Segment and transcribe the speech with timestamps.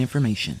[0.00, 0.60] information.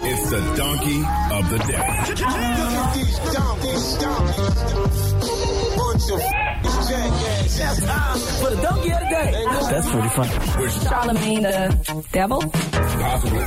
[0.00, 0.98] It's the donkey
[1.34, 1.88] of the day.
[8.38, 9.44] For the donkey of the day.
[9.70, 10.30] That's pretty funny.
[10.86, 12.40] Charlamagne the devil?
[12.40, 13.38] Possibly.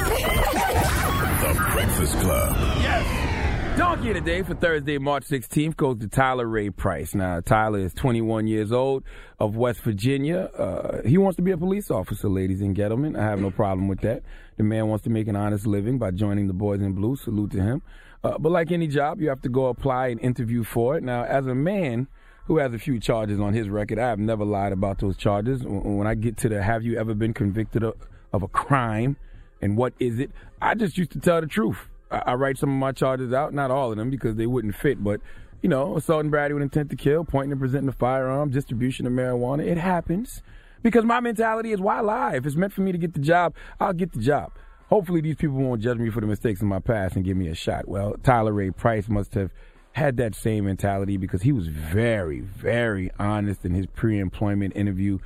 [1.42, 2.56] the Breakfast Club.
[2.82, 3.41] Yes.
[3.78, 7.16] Donkey of the day for Thursday, March 16th goes to Tyler Ray Price.
[7.16, 9.04] Now, Tyler is 21 years old
[9.40, 10.50] of West Virginia.
[10.58, 13.16] Uh, he wants to be a police officer, ladies and gentlemen.
[13.16, 14.24] I have no problem with that.
[14.58, 17.16] The man wants to make an honest living by joining the Boys in Blue.
[17.16, 17.82] Salute to him.
[18.24, 21.04] Uh, but like any job, you have to go apply and interview for it.
[21.04, 22.08] Now, as a man
[22.46, 25.64] who has a few charges on his record, I have never lied about those charges.
[25.64, 27.96] When I get to the have you ever been convicted of,
[28.34, 29.16] of a crime
[29.62, 31.88] and what is it, I just used to tell the truth.
[32.12, 35.04] I, write some of my charges out, not all of them because they wouldn't fit,
[35.04, 35.22] but
[35.62, 39.06] you know, assault and battery with intent to kill, pointing and presenting a firearm, distribution
[39.06, 39.66] of marijuana.
[39.66, 40.42] It happens
[40.82, 42.36] because my mentality is why lie?
[42.36, 44.52] If it's meant for me to get the job, I'll get the job.
[44.90, 47.48] Hopefully, these people won't judge me for the mistakes in my past and give me
[47.48, 47.88] a shot.
[47.88, 49.52] Well, Tyler Ray Price must have
[49.94, 55.20] had that same mentality because he was very, very honest in his pre-employment interview.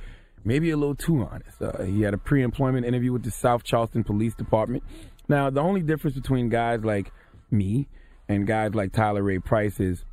[0.44, 1.60] Maybe a little too honest.
[1.60, 4.84] Uh, he had a pre-employment interview with the South Charleston Police Department.
[5.28, 7.12] Now, the only difference between guys like
[7.50, 7.88] me
[8.28, 10.04] and guys like Tyler Ray Price is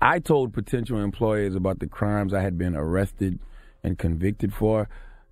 [0.00, 3.38] I told potential employers about the crimes I had been arrested
[3.82, 4.88] and convicted for.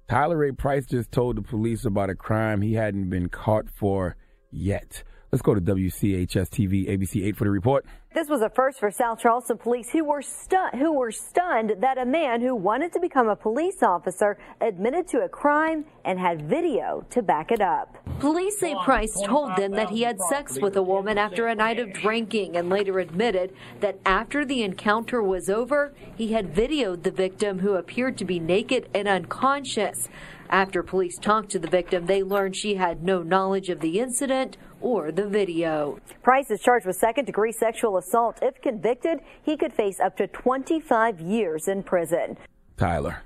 [0.08, 4.16] Tyler Ray Price just told the police about a crime he hadn't been caught for
[4.50, 5.02] yet.
[5.32, 7.84] Let's go to WCHS TV ABC 8 for the report.
[8.14, 11.98] This was a first for South Charleston police who were stunned who were stunned that
[11.98, 16.48] a man who wanted to become a police officer admitted to a crime and had
[16.48, 17.96] video to back it up.
[18.20, 21.78] Police say Price told them that he had sex with a woman after a night
[21.78, 27.10] of drinking and later admitted that after the encounter was over, he had videoed the
[27.10, 30.08] victim who appeared to be naked and unconscious.
[30.50, 34.56] After police talked to the victim, they learned she had no knowledge of the incident
[34.80, 35.98] or the video.
[36.22, 38.38] Price is charged with second degree sexual assault.
[38.42, 42.36] If convicted, he could face up to 25 years in prison.
[42.76, 43.22] Tyler,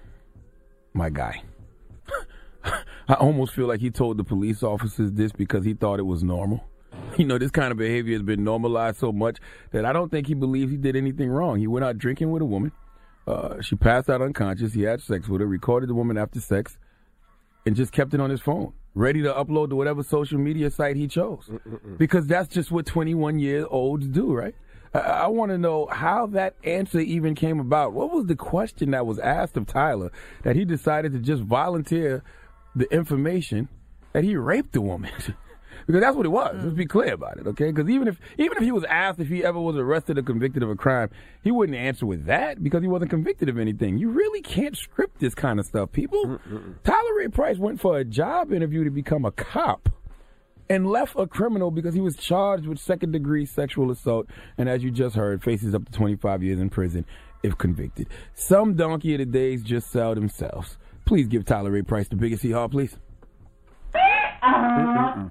[0.95, 1.43] my guy.
[3.09, 6.23] I almost feel like he told the police officers this because he thought it was
[6.23, 6.65] normal.
[7.17, 9.39] You know, this kind of behavior has been normalized so much
[9.73, 11.59] that I don't think he believes he did anything wrong.
[11.59, 12.73] He went out drinking with a woman.
[13.27, 14.75] Uh, she passed out unconscious.
[14.75, 16.79] He had sex with her, recorded the woman after sex,
[17.67, 20.97] and just kept it on his phone, ready to upload to whatever social media site
[20.97, 21.49] he chose.
[21.49, 21.99] Mm-mm-mm.
[21.99, 24.55] Because that's just what 21 year olds do, right?
[24.95, 27.93] I, I want to know how that answer even came about.
[27.93, 30.11] What was the question that was asked of Tyler
[30.43, 32.23] that he decided to just volunteer
[32.75, 33.69] the information
[34.13, 35.13] that he raped the woman?
[35.87, 36.57] because that's what it was.
[36.63, 36.91] Let's be mm.
[36.91, 37.71] clear about it, okay?
[37.71, 40.63] Because even if even if he was asked if he ever was arrested or convicted
[40.63, 41.11] of a crime,
[41.43, 43.99] he wouldn't answer with that because he wasn't convicted of anything.
[43.99, 46.25] You really can't script this kind of stuff, people.
[46.25, 46.75] Mm-mm.
[46.85, 49.89] Tyler Ray Price went for a job interview to become a cop
[50.71, 54.83] and left a criminal because he was charged with second degree sexual assault and as
[54.83, 57.05] you just heard faces up to 25 years in prison
[57.43, 62.09] if convicted some donkey of the days just sell themselves please give tyler ray price
[62.09, 62.97] the biggest hee haw please
[64.43, 65.29] uh-huh.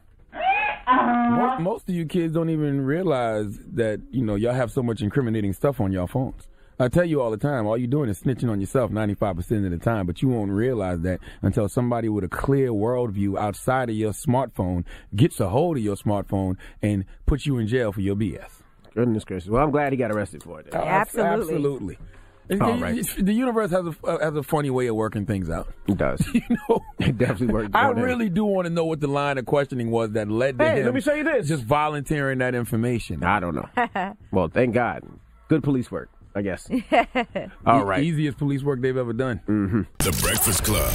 [1.30, 5.02] Most, most of you kids don't even realize that you know y'all have so much
[5.02, 6.48] incriminating stuff on your phones
[6.82, 9.72] I tell you all the time, all you're doing is snitching on yourself 95% of
[9.72, 13.98] the time, but you won't realize that until somebody with a clear worldview outside of
[13.98, 18.16] your smartphone gets a hold of your smartphone and puts you in jail for your
[18.16, 18.50] BS.
[18.96, 19.50] Goodness gracious.
[19.50, 20.74] Well, I'm glad he got arrested for it.
[20.74, 21.56] Uh, absolutely.
[21.56, 21.98] Absolutely.
[22.62, 23.06] All right.
[23.18, 25.68] The universe has a uh, has a funny way of working things out.
[25.88, 26.26] It does.
[26.34, 27.70] you know, it definitely works.
[27.74, 30.66] I really do want to know what the line of questioning was that led to
[30.66, 30.86] hey, him.
[30.86, 31.48] let me show you this.
[31.48, 33.24] Just volunteering that information.
[33.24, 34.16] I don't know.
[34.32, 35.04] well, thank God.
[35.48, 36.10] Good police work.
[36.36, 36.70] I guess.
[37.66, 38.04] All right.
[38.04, 39.42] easiest police work they've ever done.
[39.48, 39.82] Mm-hmm.
[39.98, 40.94] The Breakfast Club.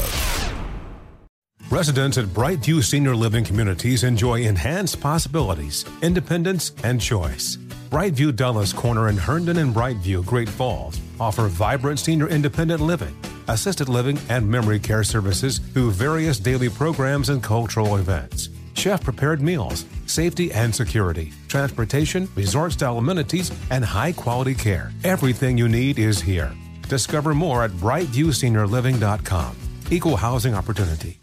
[1.71, 7.56] Residents at Brightview Senior Living Communities enjoy enhanced possibilities, independence, and choice.
[7.91, 13.16] Brightview Dulles Corner in Herndon and Brightview, Great Falls, offer vibrant senior independent living,
[13.49, 19.40] assisted living, and memory care services through various daily programs and cultural events chef prepared
[19.40, 24.93] meals, safety and security, transportation, resort style amenities, and high quality care.
[25.05, 26.52] Everything you need is here.
[26.88, 29.56] Discover more at brightviewseniorliving.com.
[29.90, 31.20] Equal housing opportunity.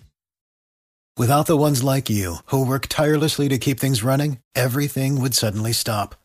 [1.17, 5.73] Without the ones like you, who work tirelessly to keep things running, everything would suddenly
[5.73, 6.15] stop.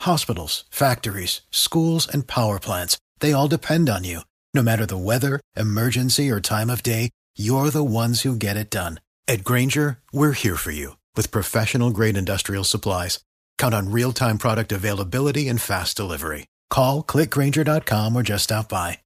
[0.00, 4.20] Hospitals, factories, schools, and power plants, they all depend on you.
[4.52, 8.68] No matter the weather, emergency, or time of day, you're the ones who get it
[8.68, 9.00] done.
[9.26, 13.20] At Grainger, we're here for you with professional grade industrial supplies.
[13.56, 16.46] Count on real time product availability and fast delivery.
[16.68, 18.98] Call clickgrainger.com or just stop by.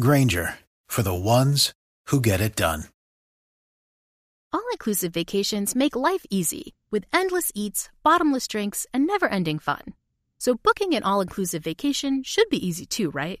[0.00, 0.56] Grainger
[0.86, 1.72] for the ones
[2.06, 2.84] who get it done.
[4.52, 9.94] All inclusive vacations make life easy with endless eats, bottomless drinks, and never ending fun.
[10.38, 13.40] So booking an all inclusive vacation should be easy too, right?